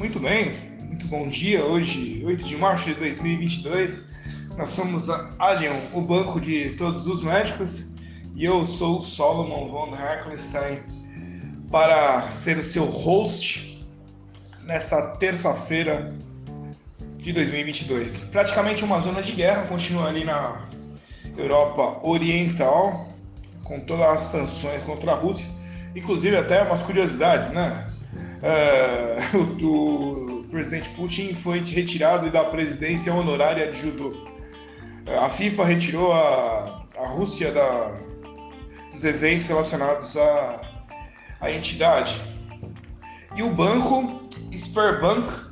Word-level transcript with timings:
muito 0.00 0.18
bem, 0.18 0.54
muito 0.78 1.06
bom 1.06 1.28
dia. 1.28 1.62
Hoje, 1.62 2.22
8 2.24 2.46
de 2.46 2.56
março 2.56 2.86
de 2.86 2.94
2022, 2.94 4.08
nós 4.56 4.70
somos 4.70 5.10
a 5.10 5.30
Allian, 5.38 5.74
o 5.92 6.00
banco 6.00 6.40
de 6.40 6.70
todos 6.70 7.06
os 7.06 7.22
médicos, 7.22 7.84
e 8.34 8.42
eu 8.42 8.64
sou 8.64 9.00
o 9.00 9.02
Solomon 9.02 9.68
von 9.68 9.94
Heckelstein 9.94 10.78
para 11.70 12.30
ser 12.30 12.56
o 12.56 12.64
seu 12.64 12.86
host 12.86 13.86
nessa 14.62 15.02
terça-feira 15.18 16.14
de 17.18 17.30
2022. 17.34 18.20
Praticamente 18.20 18.82
uma 18.82 19.00
zona 19.00 19.20
de 19.20 19.32
guerra 19.32 19.66
continua 19.66 20.08
ali 20.08 20.24
na 20.24 20.62
Europa 21.36 22.00
Oriental, 22.02 23.06
com 23.62 23.78
todas 23.80 24.06
as 24.08 24.22
sanções 24.22 24.82
contra 24.82 25.12
a 25.12 25.14
Rússia, 25.14 25.46
inclusive 25.94 26.38
até 26.38 26.62
umas 26.62 26.82
curiosidades, 26.82 27.50
né? 27.50 27.89
uh, 29.36 29.64
o, 29.64 30.44
presidente 30.50 30.88
Putin 30.90 31.34
foi 31.34 31.60
retirado 31.60 32.30
da 32.30 32.44
presidência 32.44 33.14
honorária 33.14 33.70
de 33.70 33.80
judô. 33.80 34.08
Uh, 35.06 35.20
a 35.20 35.28
FIFA 35.28 35.64
retirou 35.64 36.12
a, 36.12 36.86
a 36.96 37.06
Rússia 37.08 37.52
da, 37.52 38.00
dos 38.92 39.04
eventos 39.04 39.46
relacionados 39.46 40.16
à, 40.16 40.60
à 41.40 41.50
entidade. 41.50 42.20
E 43.36 43.42
o 43.42 43.50
banco 43.50 44.28
Sperbank 44.52 45.50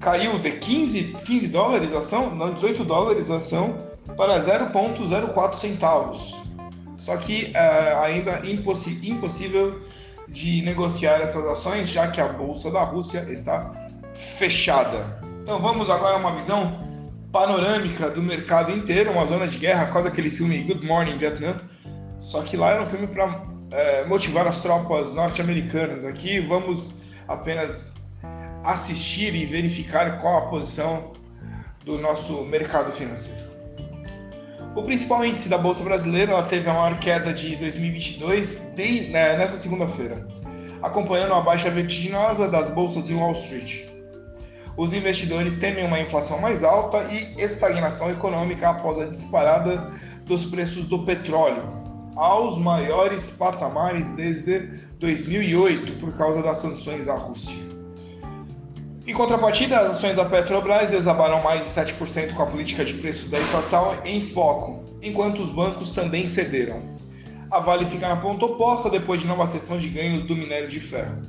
caiu 0.00 0.38
de 0.38 0.52
15, 0.52 1.16
15 1.24 1.48
dólares 1.48 1.92
a 1.92 1.98
ação, 1.98 2.34
não, 2.34 2.54
18 2.54 2.84
dólares 2.84 3.30
a 3.30 3.36
ação, 3.36 3.90
para 4.16 4.40
0,04 4.40 5.54
centavos. 5.54 6.34
Só 7.00 7.16
que 7.16 7.52
uh, 7.54 8.02
ainda 8.02 8.40
impossível 8.46 9.80
de 10.30 10.62
negociar 10.62 11.20
essas 11.20 11.44
ações, 11.46 11.88
já 11.88 12.06
que 12.08 12.20
a 12.20 12.28
bolsa 12.28 12.70
da 12.70 12.82
Rússia 12.82 13.26
está 13.28 13.90
fechada. 14.14 15.20
Então 15.42 15.58
vamos 15.58 15.90
agora 15.90 16.14
a 16.14 16.18
uma 16.18 16.34
visão 16.36 16.88
panorâmica 17.32 18.08
do 18.08 18.22
mercado 18.22 18.70
inteiro, 18.72 19.10
uma 19.10 19.26
zona 19.26 19.46
de 19.46 19.58
guerra, 19.58 19.86
quase 19.86 20.08
aquele 20.08 20.30
filme 20.30 20.62
Good 20.62 20.86
Morning 20.86 21.18
Vietnam. 21.18 21.56
Só 22.20 22.42
que 22.42 22.56
lá 22.56 22.70
era 22.70 22.82
um 22.82 22.86
filme 22.86 23.06
para 23.06 23.44
é, 23.70 24.04
motivar 24.04 24.46
as 24.46 24.62
tropas 24.62 25.14
norte-americanas. 25.14 26.04
Aqui 26.04 26.38
vamos 26.40 26.92
apenas 27.26 27.94
assistir 28.62 29.34
e 29.34 29.46
verificar 29.46 30.20
qual 30.20 30.38
a 30.38 30.50
posição 30.50 31.12
do 31.84 31.98
nosso 31.98 32.44
mercado 32.44 32.92
financeiro. 32.92 33.39
O 34.74 34.84
principal 34.84 35.24
índice 35.24 35.48
da 35.48 35.58
Bolsa 35.58 35.82
Brasileira 35.82 36.30
ela 36.30 36.44
teve 36.44 36.70
a 36.70 36.72
maior 36.72 36.98
queda 37.00 37.34
de 37.34 37.56
2022 37.56 38.72
de, 38.76 39.08
né, 39.08 39.36
nessa 39.36 39.56
segunda-feira, 39.56 40.24
acompanhando 40.80 41.34
a 41.34 41.40
baixa 41.40 41.68
vertiginosa 41.68 42.48
das 42.48 42.70
bolsas 42.70 43.10
em 43.10 43.16
Wall 43.16 43.32
Street. 43.32 43.84
Os 44.76 44.92
investidores 44.92 45.56
temem 45.56 45.84
uma 45.84 45.98
inflação 45.98 46.38
mais 46.38 46.62
alta 46.62 47.02
e 47.12 47.42
estagnação 47.42 48.12
econômica 48.12 48.70
após 48.70 49.00
a 49.00 49.06
disparada 49.06 49.92
dos 50.24 50.44
preços 50.44 50.84
do 50.84 51.04
petróleo 51.04 51.80
aos 52.14 52.56
maiores 52.56 53.28
patamares 53.30 54.12
desde 54.12 54.68
2008 55.00 55.94
por 55.94 56.12
causa 56.12 56.42
das 56.42 56.58
sanções 56.58 57.08
à 57.08 57.16
Rússia. 57.16 57.79
Em 59.10 59.12
contrapartida, 59.12 59.76
as 59.76 59.90
ações 59.90 60.14
da 60.14 60.24
Petrobras 60.24 60.88
desabaram 60.88 61.42
mais 61.42 61.62
de 61.62 61.66
7% 61.72 62.32
com 62.32 62.44
a 62.44 62.46
política 62.46 62.84
de 62.84 62.94
preços 62.94 63.28
da 63.28 63.40
estatal 63.40 63.96
em 64.04 64.24
foco, 64.24 64.84
enquanto 65.02 65.42
os 65.42 65.50
bancos 65.50 65.90
também 65.90 66.28
cederam. 66.28 66.80
A 67.50 67.58
Vale 67.58 67.86
fica 67.86 68.06
na 68.06 68.14
ponta 68.14 68.44
oposta 68.44 68.88
depois 68.88 69.20
de 69.20 69.26
nova 69.26 69.48
sessão 69.48 69.78
de 69.78 69.88
ganhos 69.88 70.22
do 70.22 70.36
minério 70.36 70.68
de 70.68 70.78
ferro. 70.78 71.22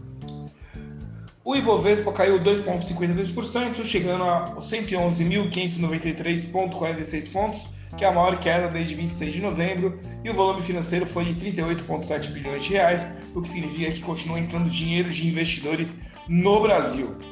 O 1.43 1.55
Ibovespa 1.55 2.13
caiu 2.13 2.39
2,52%, 2.39 3.83
chegando 3.83 4.25
a 4.25 4.57
111.593,46 4.57 7.31
pontos, 7.31 7.66
que 7.97 8.06
é 8.06 8.07
a 8.07 8.11
maior 8.11 8.39
queda 8.39 8.67
desde 8.67 8.94
26 8.94 9.33
de 9.33 9.41
novembro, 9.41 10.00
e 10.23 10.29
o 10.29 10.35
volume 10.35 10.61
financeiro 10.61 11.07
foi 11.07 11.25
de 11.25 11.33
38,7 11.33 12.27
bilhões 12.27 12.63
de 12.63 12.73
reais, 12.73 13.03
o 13.33 13.41
que 13.41 13.50
significa 13.50 13.91
que 13.91 14.01
continua 14.01 14.39
entrando 14.39 14.69
dinheiro 14.69 15.09
de 15.09 15.27
investidores 15.27 15.97
no 16.27 16.61
Brasil. 16.61 17.31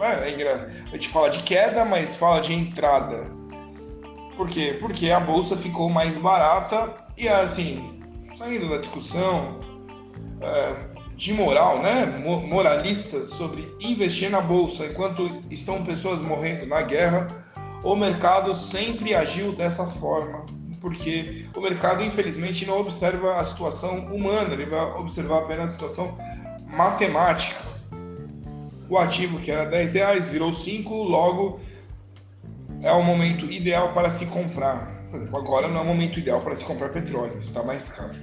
É, 0.00 0.54
a 0.92 0.96
gente 0.96 1.08
fala 1.08 1.30
de 1.30 1.42
queda, 1.42 1.84
mas 1.84 2.16
fala 2.16 2.40
de 2.40 2.52
entrada. 2.52 3.30
Por 4.36 4.48
quê? 4.50 4.76
Porque 4.78 5.10
a 5.10 5.18
bolsa 5.18 5.56
ficou 5.56 5.88
mais 5.88 6.18
barata 6.18 6.92
e 7.16 7.26
assim, 7.26 8.02
saindo 8.36 8.68
da 8.68 8.76
discussão 8.76 9.60
é, 10.42 10.74
de 11.16 11.32
moral, 11.32 11.80
né? 11.80 12.04
Moralistas 12.46 13.30
sobre 13.30 13.74
investir 13.80 14.30
na 14.30 14.42
bolsa 14.42 14.84
enquanto 14.84 15.42
estão 15.50 15.82
pessoas 15.82 16.20
morrendo 16.20 16.66
na 16.66 16.82
guerra, 16.82 17.28
o 17.82 17.96
mercado 17.96 18.54
sempre 18.54 19.14
agiu 19.14 19.52
dessa 19.52 19.86
forma. 19.86 20.44
Porque 20.78 21.46
o 21.56 21.60
mercado, 21.60 22.02
infelizmente, 22.02 22.66
não 22.66 22.78
observa 22.78 23.36
a 23.36 23.44
situação 23.44 24.06
humana, 24.14 24.52
ele 24.52 24.66
vai 24.66 24.84
observar 24.92 25.38
apenas 25.38 25.70
a 25.70 25.72
situação 25.72 26.18
matemática 26.66 27.75
o 28.88 28.98
ativo 28.98 29.40
que 29.40 29.50
era 29.50 29.64
10 29.64 29.94
reais 29.94 30.28
virou 30.28 30.52
5, 30.52 30.94
logo 31.02 31.60
é 32.82 32.92
o 32.92 33.02
momento 33.02 33.50
ideal 33.50 33.92
para 33.92 34.10
se 34.10 34.26
comprar. 34.26 34.94
Por 35.10 35.18
exemplo, 35.18 35.38
agora 35.38 35.68
não 35.68 35.78
é 35.78 35.82
o 35.82 35.86
momento 35.86 36.18
ideal 36.18 36.40
para 36.40 36.54
se 36.56 36.64
comprar 36.64 36.90
petróleo, 36.90 37.38
está 37.38 37.62
mais 37.62 37.88
caro. 37.88 38.14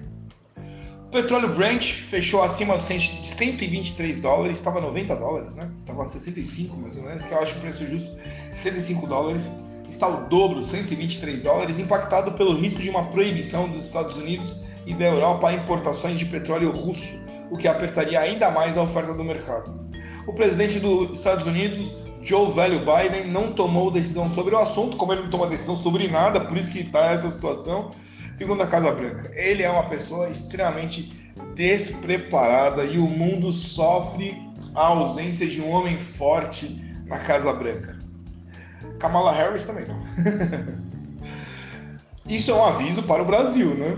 O 1.07 1.12
petróleo 1.12 1.53
Brent 1.53 1.94
fechou 1.94 2.41
acima 2.41 2.78
de 2.78 2.85
123 2.85 4.19
dólares, 4.19 4.57
estava 4.57 4.81
90 4.81 5.16
dólares, 5.16 5.53
né? 5.53 5.69
Estava 5.79 6.06
65 6.06 6.75
mais 6.78 6.97
ou 6.97 7.03
menos, 7.03 7.24
que 7.24 7.31
eu 7.31 7.40
acho 7.40 7.56
o 7.57 7.59
preço 7.59 7.85
justo, 7.85 8.12
105 8.51 9.06
dólares. 9.06 9.51
Está 9.88 10.07
o 10.07 10.28
dobro, 10.28 10.63
123 10.63 11.41
dólares, 11.44 11.78
impactado 11.78 12.31
pelo 12.31 12.56
risco 12.56 12.81
de 12.81 12.90
uma 12.90 13.06
proibição 13.06 13.69
dos 13.69 13.85
Estados 13.85 14.16
Unidos 14.16 14.56
e 14.88 14.94
da 14.95 15.06
Europa 15.06 15.50
a 15.50 15.53
importações 15.53 16.18
de 16.18 16.25
petróleo 16.25 16.72
russo, 16.72 17.16
o 17.51 17.57
que 17.57 17.68
apertaria 17.68 18.19
ainda 18.19 18.50
mais 18.50 18.75
a 18.75 18.81
oferta 18.81 19.13
do 19.13 19.24
mercado 19.24 19.82
o 20.25 20.34
presidente 20.34 20.79
dos 20.79 21.17
Estados 21.17 21.45
Unidos, 21.45 21.91
Joe 22.22 22.51
Velho 22.53 22.79
Biden, 22.79 23.28
não 23.28 23.51
tomou 23.51 23.91
decisão 23.91 24.29
sobre 24.29 24.56
o 24.56 24.57
assunto, 24.57 24.95
como 24.95 25.13
ele 25.13 25.23
não 25.23 25.29
toma 25.29 25.47
decisão 25.47 25.75
sobre 25.75 26.07
nada, 26.07 26.39
por 26.39 26.57
isso 26.57 26.72
que 26.72 26.79
está 26.79 27.11
essa 27.11 27.29
situação, 27.29 27.91
segundo 28.33 28.63
a 28.63 28.67
Casa 28.67 28.91
Branca. 28.91 29.31
Ele 29.33 29.63
é 29.63 29.69
uma 29.69 29.83
pessoa 29.83 30.29
extremamente 30.29 31.22
despreparada 31.53 32.85
e 32.85 32.97
o 32.97 33.07
mundo 33.07 33.51
sofre 33.51 34.41
a 34.73 34.88
ausência 34.88 35.47
de 35.47 35.62
um 35.62 35.69
homem 35.69 35.97
forte 36.00 36.81
na 37.06 37.19
Casa 37.19 37.51
Branca. 37.51 38.00
Kamala 39.00 39.33
Harris 39.33 39.66
também 39.66 39.85
não. 39.85 40.01
Isso 42.25 42.51
é 42.51 42.53
um 42.53 42.63
aviso 42.63 43.03
para 43.03 43.22
o 43.22 43.25
Brasil, 43.25 43.75
né? 43.75 43.97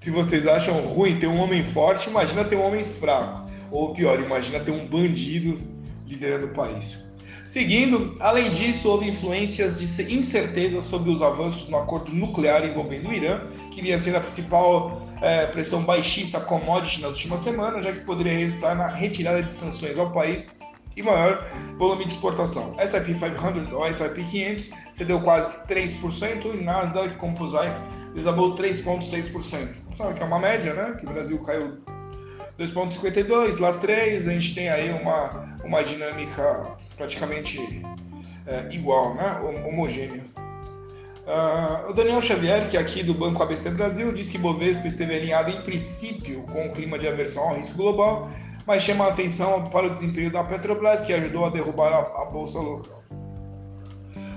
Se 0.00 0.10
vocês 0.10 0.46
acham 0.46 0.80
ruim 0.82 1.18
ter 1.18 1.26
um 1.26 1.38
homem 1.38 1.64
forte, 1.64 2.10
imagina 2.10 2.44
ter 2.44 2.56
um 2.56 2.66
homem 2.66 2.84
fraco. 2.84 3.47
Ou 3.70 3.92
pior, 3.92 4.20
imagina 4.20 4.60
ter 4.60 4.70
um 4.70 4.86
bandido 4.86 5.58
liderando 6.06 6.46
o 6.46 6.50
país. 6.50 7.08
Seguindo, 7.46 8.14
além 8.20 8.50
disso, 8.50 8.88
houve 8.90 9.08
influências 9.08 9.78
de 9.78 10.14
incertezas 10.14 10.84
sobre 10.84 11.10
os 11.10 11.22
avanços 11.22 11.68
no 11.70 11.78
acordo 11.78 12.12
nuclear 12.12 12.62
envolvendo 12.64 13.08
o 13.08 13.12
Irã, 13.12 13.40
que 13.70 13.80
vinha 13.80 13.98
sendo 13.98 14.18
a 14.18 14.20
principal 14.20 15.08
é, 15.22 15.46
pressão 15.46 15.82
baixista 15.82 16.38
commodity 16.40 17.00
nas 17.00 17.12
últimas 17.12 17.40
semanas, 17.40 17.84
já 17.84 17.92
que 17.92 18.00
poderia 18.00 18.34
resultar 18.34 18.74
na 18.74 18.88
retirada 18.88 19.42
de 19.42 19.52
sanções 19.52 19.98
ao 19.98 20.10
país 20.10 20.50
e 20.94 21.02
maior 21.02 21.42
volume 21.78 22.04
de 22.04 22.14
exportação. 22.14 22.74
S&P 22.76 23.14
500 23.14 23.72
ou 23.72 23.86
S&P 23.86 24.24
500 24.24 24.70
cedeu 24.92 25.20
quase 25.20 25.50
3% 25.66 26.54
e 26.54 26.62
Nasdaq 26.62 27.16
Composite 27.16 27.80
desabou 28.14 28.54
3,6%. 28.56 29.68
Sabe 29.96 30.14
que 30.14 30.22
é 30.22 30.26
uma 30.26 30.38
média, 30.38 30.74
né? 30.74 30.96
Que 30.98 31.06
o 31.06 31.08
Brasil 31.08 31.38
caiu 31.38 31.78
2.52, 32.58 33.60
lá 33.60 33.74
3, 33.74 34.26
a 34.26 34.32
gente 34.32 34.52
tem 34.52 34.68
aí 34.68 34.90
uma, 34.90 35.56
uma 35.64 35.82
dinâmica 35.84 36.76
praticamente 36.96 37.60
é, 38.44 38.74
igual, 38.74 39.14
né? 39.14 39.40
homogênea. 39.64 40.24
Uh, 41.24 41.90
o 41.90 41.92
Daniel 41.92 42.20
Xavier, 42.20 42.68
que 42.68 42.76
é 42.76 42.80
aqui 42.80 43.02
do 43.02 43.14
Banco 43.14 43.40
ABC 43.40 43.70
Brasil, 43.70 44.12
diz 44.12 44.28
que 44.28 44.38
Bovespa 44.38 44.88
esteve 44.88 45.14
alinhado 45.14 45.50
em 45.50 45.60
princípio 45.60 46.42
com 46.44 46.66
o 46.66 46.72
clima 46.72 46.98
de 46.98 47.06
aversão 47.06 47.44
ao 47.44 47.54
risco 47.54 47.76
global, 47.76 48.28
mas 48.66 48.82
chama 48.82 49.04
a 49.04 49.08
atenção 49.08 49.68
para 49.70 49.86
o 49.86 49.94
desempenho 49.94 50.32
da 50.32 50.42
Petrobras, 50.42 51.02
que 51.02 51.12
ajudou 51.12 51.44
a 51.44 51.50
derrubar 51.50 51.92
a, 51.92 52.22
a 52.22 52.24
bolsa 52.24 52.58
local. 52.58 53.04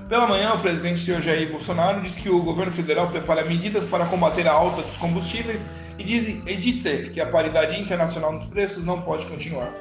Pela 0.07 0.27
manhã, 0.27 0.53
o 0.53 0.59
presidente 0.59 1.21
Jair 1.21 1.49
Bolsonaro 1.49 2.01
disse 2.01 2.21
que 2.21 2.29
o 2.29 2.41
governo 2.41 2.71
federal 2.71 3.07
prepara 3.07 3.45
medidas 3.45 3.85
para 3.85 4.05
combater 4.05 4.45
a 4.45 4.51
alta 4.51 4.81
dos 4.81 4.97
combustíveis 4.97 5.65
e, 6.01 6.03
diz, 6.03 6.27
e 6.47 6.55
disse 6.55 7.11
que 7.13 7.21
a 7.21 7.27
paridade 7.27 7.79
internacional 7.79 8.33
nos 8.33 8.45
preços 8.47 8.83
não 8.83 9.01
pode 9.01 9.25
continuar. 9.27 9.71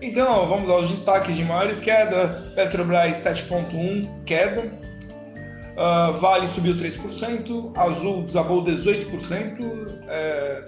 Então, 0.00 0.46
vamos 0.46 0.70
aos 0.70 0.90
destaques 0.90 1.34
de 1.34 1.42
maiores 1.42 1.80
queda. 1.80 2.52
Petrobras 2.54 3.16
7.1 3.16 4.24
queda. 4.24 4.62
Uh, 4.62 6.18
vale 6.18 6.46
subiu 6.46 6.74
3%, 6.74 7.72
Azul 7.76 8.22
desabou 8.22 8.64
18%, 8.64 9.58
é, 10.08 10.62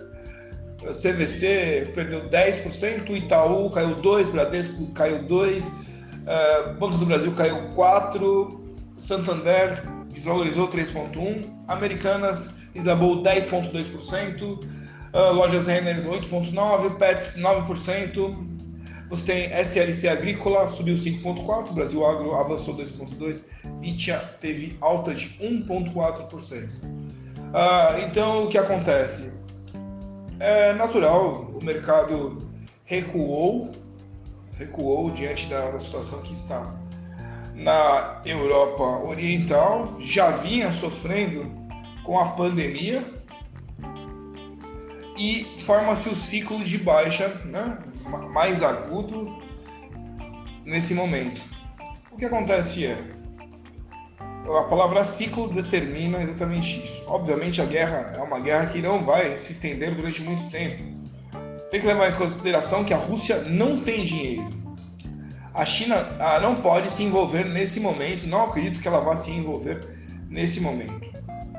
CVC 0.92 1.92
perdeu 1.94 2.28
10%, 2.28 3.16
Itaú 3.16 3.70
caiu 3.70 3.96
2%, 3.96 4.30
Bradesco 4.30 4.86
caiu 4.88 5.22
2%, 5.22 5.62
uh, 5.62 6.74
Banco 6.78 6.98
do 6.98 7.06
Brasil 7.06 7.32
caiu 7.32 7.72
4%, 7.74 8.60
Santander 8.98 9.82
desvalorizou 10.12 10.68
3,1%, 10.68 11.48
Americanas 11.66 12.50
desabou 12.74 13.22
10,2%, 13.22 14.58
uh, 15.12 15.32
Lojas 15.32 15.66
Renner 15.66 16.02
8,9%, 16.04 16.96
Pets 16.96 17.36
9%, 17.36 18.58
você 19.08 19.24
tem 19.24 19.58
SLC 19.58 20.06
Agrícola, 20.06 20.68
subiu 20.68 20.96
5,4%, 20.96 21.72
Brasil 21.72 22.04
Agro 22.04 22.34
avançou 22.34 22.76
2,2%, 22.76 23.40
Vitia 23.80 24.18
teve 24.40 24.76
alta 24.80 25.14
de 25.14 25.30
1,4%. 25.38 26.68
Ah, 27.54 27.96
então, 28.06 28.44
o 28.44 28.48
que 28.48 28.58
acontece? 28.58 29.32
É 30.38 30.74
natural, 30.74 31.50
o 31.54 31.64
mercado 31.64 32.46
recuou, 32.84 33.72
recuou 34.54 35.10
diante 35.10 35.46
da, 35.46 35.70
da 35.70 35.80
situação 35.80 36.20
que 36.20 36.34
está 36.34 36.74
na 37.54 38.20
Europa 38.26 38.82
Oriental, 38.82 39.96
já 39.98 40.30
vinha 40.30 40.70
sofrendo 40.70 41.50
com 42.04 42.18
a 42.18 42.26
pandemia 42.32 43.17
e 45.18 45.44
forma-se 45.58 46.08
o 46.08 46.14
ciclo 46.14 46.62
de 46.62 46.78
baixa, 46.78 47.28
né? 47.44 47.78
mais 48.32 48.62
agudo 48.62 49.36
nesse 50.64 50.94
momento. 50.94 51.42
O 52.10 52.16
que 52.16 52.24
acontece 52.24 52.86
é, 52.86 52.96
a 54.56 54.62
palavra 54.64 55.04
ciclo 55.04 55.48
determina 55.48 56.22
exatamente 56.22 56.82
isso. 56.82 57.02
Obviamente 57.06 57.60
a 57.60 57.64
guerra 57.64 58.14
é 58.16 58.22
uma 58.22 58.40
guerra 58.40 58.66
que 58.66 58.80
não 58.80 59.04
vai 59.04 59.36
se 59.38 59.52
estender 59.52 59.94
durante 59.94 60.22
muito 60.22 60.50
tempo. 60.50 60.96
Tem 61.70 61.80
que 61.80 61.86
levar 61.86 62.10
em 62.10 62.16
consideração 62.16 62.84
que 62.84 62.94
a 62.94 62.96
Rússia 62.96 63.42
não 63.42 63.82
tem 63.82 64.04
dinheiro. 64.04 64.56
A 65.52 65.64
China 65.64 66.16
ah, 66.20 66.38
não 66.40 66.62
pode 66.62 66.90
se 66.90 67.02
envolver 67.02 67.44
nesse 67.44 67.80
momento, 67.80 68.26
não 68.26 68.44
acredito 68.44 68.80
que 68.80 68.88
ela 68.88 69.00
vá 69.00 69.16
se 69.16 69.30
envolver 69.30 69.86
nesse 70.30 70.60
momento. 70.60 71.08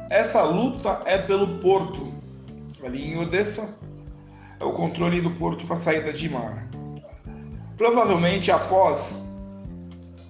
Essa 0.09 0.41
luta 0.41 1.01
é 1.06 1.17
pelo 1.17 1.59
porto, 1.59 2.08
ali 2.84 3.14
em 3.14 3.18
Odessa, 3.18 3.70
é 4.60 4.64
o 4.64 4.74
controle 4.74 5.22
do 5.22 5.31
porto 5.31 5.66
para 5.66 5.76
saída 5.76 6.12
de 6.12 6.30
mar. 6.30 6.68
Provavelmente 7.78 8.52
após 8.52 9.14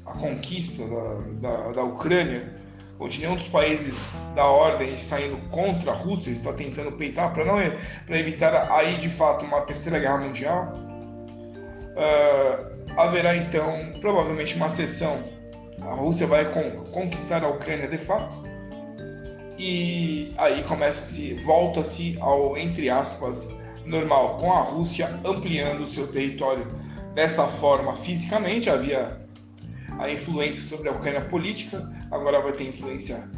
a 0.05 0.13
conquista 0.13 0.83
da, 0.87 1.49
da, 1.49 1.71
da 1.71 1.83
Ucrânia, 1.83 2.53
onde 2.99 3.19
nenhum 3.19 3.35
dos 3.35 3.47
países 3.47 4.11
da 4.35 4.45
ordem 4.45 4.93
está 4.93 5.21
indo 5.21 5.37
contra 5.49 5.91
a 5.91 5.95
Rússia, 5.95 6.31
está 6.31 6.53
tentando 6.53 6.91
peitar 6.91 7.33
para 7.33 7.45
não 7.45 7.55
para 8.05 8.19
evitar 8.19 8.71
aí 8.71 8.97
de 8.97 9.09
fato 9.09 9.45
uma 9.45 9.61
terceira 9.61 9.97
guerra 9.99 10.17
mundial, 10.17 10.73
uh, 11.95 12.99
haverá 12.99 13.35
então 13.35 13.91
provavelmente 14.01 14.55
uma 14.55 14.69
sessão. 14.69 15.23
A 15.81 15.93
Rússia 15.93 16.27
vai 16.27 16.51
con 16.51 16.83
conquistar 16.91 17.43
a 17.43 17.47
Ucrânia 17.47 17.87
de 17.87 17.97
fato 17.97 18.43
e 19.59 20.33
aí 20.37 20.63
começa-se, 20.63 21.33
volta-se 21.33 22.17
ao 22.21 22.57
entre 22.57 22.89
aspas 22.89 23.47
normal, 23.85 24.37
com 24.37 24.53
a 24.53 24.61
Rússia 24.61 25.19
ampliando 25.25 25.81
o 25.81 25.87
seu 25.87 26.07
território 26.07 26.65
dessa 27.13 27.45
forma 27.45 27.95
fisicamente. 27.97 28.69
Havia 28.69 29.19
a 29.97 30.09
influência 30.09 30.63
sobre 30.63 30.87
a 30.87 30.93
Ucrânia 30.93 31.21
política, 31.21 31.91
agora 32.09 32.39
vai 32.39 32.53
ter 32.53 32.69
influência 32.69 33.29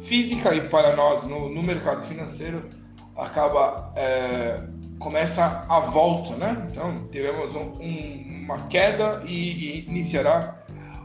física 0.00 0.52
e 0.54 0.68
para 0.68 0.96
nós 0.96 1.22
no, 1.24 1.48
no 1.48 1.62
mercado 1.62 2.04
financeiro 2.06 2.68
acaba 3.16 3.92
é, 3.94 4.60
começa 4.98 5.64
a 5.68 5.78
volta, 5.78 6.34
né? 6.36 6.66
Então 6.70 7.06
tivemos 7.12 7.54
um, 7.54 7.72
um, 7.80 8.44
uma 8.44 8.66
queda 8.66 9.22
e, 9.24 9.32
e, 9.32 9.88
iniciará 9.88 10.58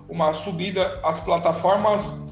uma 0.10 0.34
subida. 0.34 1.00
As 1.04 1.20
plataformas 1.20 2.23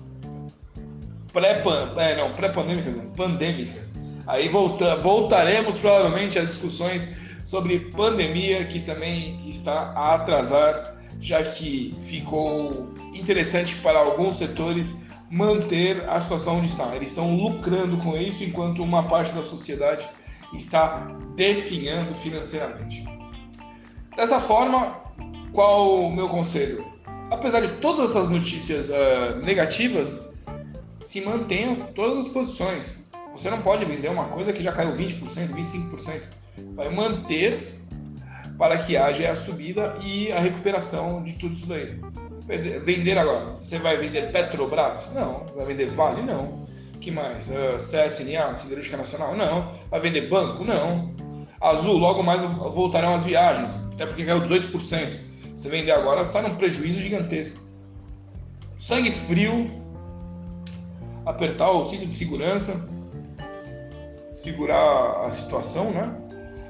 pré 1.32 1.64
é, 1.98 2.16
não 2.16 2.34
pré-pandêmicas, 2.34 2.96
pandêmicas 3.16 3.92
Aí 4.28 4.48
volta, 4.48 4.96
voltaremos 4.96 5.78
provavelmente 5.78 6.38
às 6.38 6.48
discussões 6.48 7.08
sobre 7.44 7.80
pandemia, 7.80 8.66
que 8.66 8.80
também 8.80 9.42
está 9.50 9.92
a 9.96 10.16
atrasar, 10.16 10.96
já 11.20 11.44
que 11.44 11.96
ficou 12.04 12.94
interessante 13.14 13.76
para 13.76 14.00
alguns 14.00 14.38
setores 14.38 14.96
manter 15.30 16.08
a 16.10 16.20
situação 16.22 16.60
onde 16.60 16.68
está. 16.68 16.96
Eles 16.96 17.10
estão 17.10 17.36
lucrando 17.36 17.98
com 17.98 18.16
isso, 18.16 18.44
enquanto 18.44 18.84
uma 18.84 19.04
parte 19.04 19.34
da 19.34 19.44
sociedade 19.44 20.08
está 20.54 21.08
definhando 21.36 22.14
financeiramente. 22.16 23.04
Dessa 24.16 24.40
forma, 24.40 24.96
qual 25.52 26.06
o 26.06 26.12
meu 26.16 26.30
conselho? 26.30 26.86
Apesar 27.30 27.62
de 27.62 27.70
todas 27.80 28.12
essas 28.12 28.30
notícias 28.30 28.90
uh, 28.90 29.38
negativas, 29.44 30.22
se 31.04 31.22
mantenham 31.22 31.76
todas 31.94 32.26
as 32.26 32.32
posições. 32.32 33.04
Você 33.34 33.50
não 33.50 33.62
pode 33.62 33.86
vender 33.86 34.10
uma 34.10 34.26
coisa 34.26 34.52
que 34.52 34.62
já 34.62 34.72
caiu 34.72 34.94
20%, 34.94 35.50
25%. 35.50 36.22
Vai 36.76 36.90
manter 36.94 37.80
para 38.58 38.78
que 38.78 38.98
haja 38.98 39.32
a 39.32 39.36
subida 39.36 39.96
e 40.02 40.32
a 40.32 40.40
recuperação 40.40 41.24
de 41.24 41.34
tudo 41.34 41.56
isso 41.56 41.68
daí. 41.68 42.00
Vender 42.84 43.18
agora. 43.18 43.52
Você 43.52 43.80
vai 43.80 43.98
vender 43.98 44.32
Petrobras? 44.32 45.12
Não. 45.14 45.46
Vai 45.56 45.66
vender 45.66 45.90
Vale? 45.92 46.22
Não. 46.22 46.68
que 47.00 47.10
mais? 47.10 47.48
Uh, 47.48 47.76
ah, 47.76 47.78
CSNA, 47.78 48.56
Siderúrgica 48.56 48.98
Nacional? 48.98 49.36
Não. 49.36 49.72
Vai 49.90 50.00
vender 50.00 50.28
banco? 50.28 50.64
Não. 50.64 51.16
Azul, 51.60 51.98
logo 51.98 52.24
mais 52.24 52.42
voltarão 52.74 53.14
as 53.14 53.24
viagens, 53.24 53.80
até 53.94 54.06
porque 54.06 54.26
caiu 54.26 54.42
18%. 54.42 55.20
Você 55.54 55.70
vender 55.70 55.92
agora, 55.92 56.22
está 56.22 56.42
num 56.42 56.56
prejuízo 56.56 57.00
gigantesco. 57.00 57.60
Sangue 58.78 59.12
frio, 59.12 59.70
apertar 61.26 61.72
o 61.72 61.90
cinto 61.90 62.06
de 62.06 62.16
segurança, 62.16 62.76
segurar 64.34 65.26
a 65.26 65.30
situação, 65.30 65.92
né? 65.92 66.16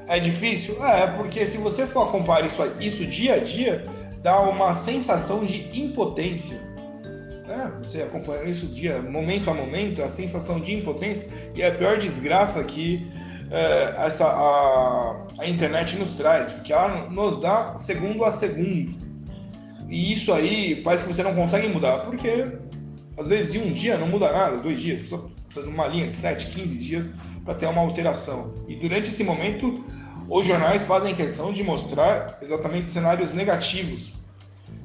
É 0.08 0.20
difícil? 0.20 0.84
É, 0.86 1.08
porque 1.08 1.46
se 1.46 1.58
você 1.58 1.88
for 1.88 2.08
acompanhar 2.08 2.46
isso, 2.46 2.62
isso 2.80 3.06
dia 3.06 3.36
a 3.36 3.40
dia, 3.40 3.86
dá 4.22 4.42
uma 4.42 4.74
sensação 4.74 5.46
de 5.46 5.80
impotência. 5.80 6.58
Né? 7.48 7.72
Você 7.82 8.02
acompanha 8.02 8.44
isso 8.44 8.66
dia, 8.68 9.02
momento 9.02 9.50
a 9.50 9.54
momento, 9.54 10.02
a 10.02 10.10
sensação 10.10 10.60
de 10.60 10.74
impotência 10.74 11.32
e 11.56 11.62
é 11.62 11.68
a 11.68 11.72
pior 11.72 11.98
desgraça 11.98 12.64
que 12.64 13.10
é, 13.52 13.94
essa, 13.98 14.26
a, 14.26 15.28
a 15.40 15.48
internet 15.48 15.98
nos 15.98 16.14
traz, 16.14 16.52
porque 16.52 16.72
ela 16.72 17.10
nos 17.10 17.40
dá 17.40 17.78
segundo 17.78 18.24
a 18.24 18.32
segundo. 18.32 18.96
E 19.90 20.14
isso 20.14 20.34
aí 20.34 20.78
parece 20.78 21.04
que 21.06 21.14
você 21.14 21.22
não 21.22 21.36
consegue 21.36 21.68
mudar, 21.68 22.00
porque 22.00 22.48
às 23.18 23.28
vezes 23.28 23.54
em 23.54 23.62
um 23.62 23.74
dia 23.74 23.98
não 23.98 24.08
muda 24.08 24.32
nada, 24.32 24.58
dois 24.58 24.80
dias, 24.80 25.00
precisa, 25.00 25.22
precisa 25.46 25.68
de 25.68 25.74
uma 25.74 25.88
linha 25.88 26.08
de 26.08 26.16
7, 26.16 26.48
15 26.48 26.78
dias 26.78 27.10
para 27.44 27.56
ter 27.56 27.66
uma 27.66 27.82
alteração. 27.82 28.54
E 28.68 28.76
durante 28.76 29.10
esse 29.10 29.24
momento, 29.24 29.84
os 30.30 30.46
jornais 30.46 30.86
fazem 30.86 31.16
questão 31.16 31.52
de 31.52 31.64
mostrar 31.64 32.38
exatamente 32.42 32.90
cenários 32.90 33.34
negativos. 33.34 34.14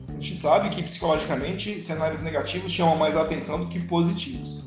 A 0.08 0.12
gente 0.12 0.34
sabe 0.34 0.70
que 0.70 0.82
psicologicamente 0.82 1.80
cenários 1.80 2.22
negativos 2.22 2.72
chamam 2.72 2.96
mais 2.96 3.16
atenção 3.16 3.58
do 3.58 3.66
que 3.66 3.78
positivos. 3.80 4.64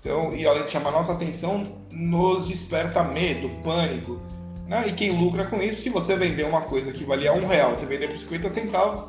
Então, 0.00 0.34
e 0.34 0.44
além 0.44 0.64
de 0.64 0.70
chamar 0.70 0.90
nossa 0.90 1.12
atenção, 1.12 1.78
nos 1.90 2.48
desperta 2.48 3.04
medo, 3.04 3.48
pânico. 3.62 4.20
Né? 4.66 4.88
E 4.88 4.92
quem 4.92 5.16
lucra 5.16 5.44
com 5.44 5.62
isso, 5.62 5.82
se 5.82 5.88
você 5.88 6.16
vender 6.16 6.44
uma 6.44 6.62
coisa 6.62 6.92
que 6.92 7.04
valia 7.04 7.32
um 7.32 7.46
real, 7.46 7.76
você 7.76 7.86
vender 7.86 8.08
por 8.08 8.18
50 8.18 8.48
centavos, 8.48 9.04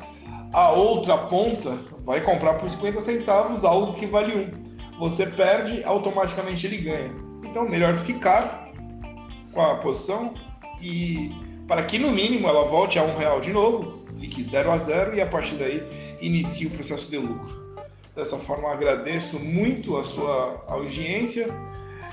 a 0.54 0.70
outra 0.70 1.18
ponta 1.18 1.76
vai 2.04 2.20
comprar 2.20 2.54
por 2.54 2.70
50 2.70 3.00
centavos 3.00 3.64
algo 3.64 3.94
que 3.94 4.06
vale 4.06 4.34
um. 4.36 4.98
Você 5.00 5.26
perde, 5.26 5.82
automaticamente 5.82 6.64
ele 6.64 6.76
ganha. 6.76 7.10
Então, 7.42 7.68
melhor 7.68 7.98
ficar 7.98 8.70
com 9.52 9.60
a 9.60 9.74
posição 9.74 10.32
e 10.80 11.32
para 11.66 11.82
que 11.82 11.98
no 11.98 12.12
mínimo 12.12 12.46
ela 12.46 12.66
volte 12.66 13.00
a 13.00 13.02
um 13.02 13.16
real 13.16 13.40
de 13.40 13.52
novo, 13.52 14.04
fique 14.16 14.40
0 14.44 14.70
a 14.70 14.78
0 14.78 15.16
e 15.16 15.20
a 15.20 15.26
partir 15.26 15.56
daí 15.56 15.82
inicie 16.20 16.68
o 16.68 16.70
processo 16.70 17.10
de 17.10 17.18
lucro. 17.18 17.74
Dessa 18.14 18.36
forma, 18.36 18.70
agradeço 18.70 19.40
muito 19.40 19.96
a 19.96 20.04
sua 20.04 20.64
audiência 20.68 21.48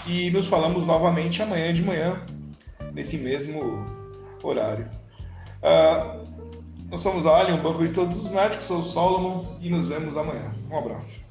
e 0.07 0.31
nos 0.31 0.47
falamos 0.47 0.83
novamente 0.83 1.43
amanhã 1.43 1.71
de 1.71 1.83
manhã, 1.83 2.25
nesse 2.91 3.19
mesmo 3.19 3.85
horário. 4.41 4.89
Uh, 5.61 6.20
nós 6.91 6.99
somos 6.99 7.25
a 7.25 7.37
Alien, 7.37 7.57
o 7.57 7.63
banco 7.63 7.87
de 7.87 7.93
todos 7.93 8.25
os 8.25 8.29
médicos, 8.29 8.65
sou 8.65 8.79
o 8.79 8.83
Solomon 8.83 9.45
e 9.61 9.69
nos 9.69 9.87
vemos 9.87 10.17
amanhã. 10.17 10.53
Um 10.69 10.77
abraço. 10.77 11.21